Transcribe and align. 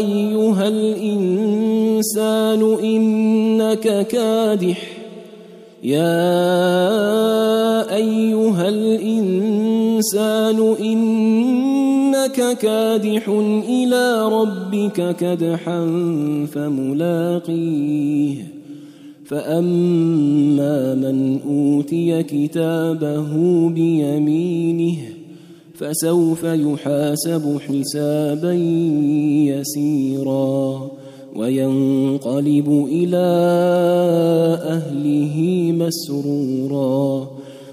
أيها 0.00 0.68
الإنسان 0.68 2.62
إنك 2.82 4.06
كادح. 4.06 4.82
يا 5.84 6.20
أيها 7.96 8.68
الإنسان 8.68 10.58
إنك 10.80 12.58
كادح 12.58 13.28
إلى 13.68 14.28
ربك 14.28 15.16
كدحا 15.16 15.80
فملاقيه. 16.52 18.34
فأما 19.24 20.94
من 20.94 21.40
أوتي 21.46 22.22
كتابه 22.22 23.28
بيمينه 23.68 25.19
فسوف 25.80 26.44
يحاسب 26.44 27.58
حسابا 27.68 28.52
يسيرا 29.48 30.88
وينقلب 31.36 32.88
إلى 32.92 33.26
أهله 34.76 35.36
مسرورا. 35.72 37.28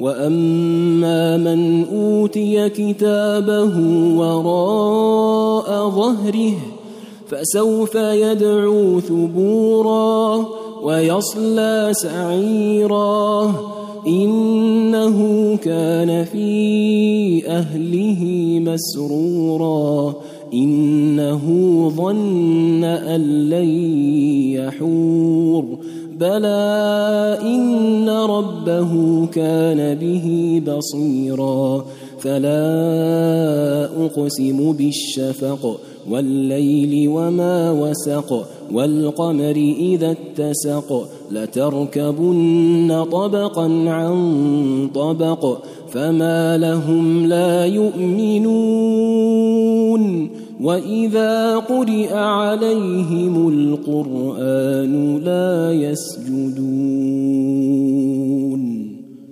وأما 0.00 1.36
من 1.36 1.84
أوتي 1.84 2.68
كتابه 2.68 3.74
وراء 4.18 5.90
ظهره 5.90 6.54
فسوف 7.26 7.94
يدعو 7.94 9.00
ثبورا 9.00 10.46
ويصلى 10.82 11.88
سعيرا. 11.92 13.54
انه 14.08 15.56
كان 15.56 16.24
في 16.24 17.48
اهله 17.48 18.24
مسرورا 18.60 20.14
انه 20.54 21.42
ظن 21.96 22.84
ان 22.84 23.50
لن 23.50 23.68
يحور 24.54 25.78
بلى 26.20 27.38
ان 27.42 28.07
ربه 28.26 29.26
كان 29.26 29.94
به 29.94 30.62
بصيرا. 30.66 31.84
فلا 32.18 33.88
أقسم 34.04 34.72
بالشفق 34.72 35.80
والليل 36.10 37.08
وما 37.08 37.70
وسق 37.70 38.46
والقمر 38.72 39.74
إذا 39.78 40.10
اتسق. 40.10 41.08
لتركبن 41.30 43.04
طبقا 43.12 43.84
عن 43.88 44.88
طبق 44.94 45.58
فما 45.90 46.58
لهم 46.58 47.26
لا 47.26 47.66
يؤمنون. 47.66 49.28
وإذا 50.62 51.56
قرئ 51.56 52.14
عليهم 52.14 53.48
القرآن 53.48 55.18
لا 55.18 55.72
يسجدون. 55.72 57.77